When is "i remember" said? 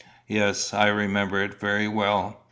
0.73-1.43